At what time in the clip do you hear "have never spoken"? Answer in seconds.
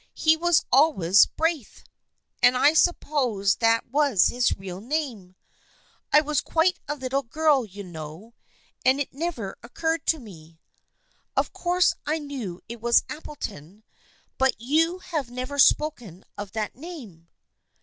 14.97-16.25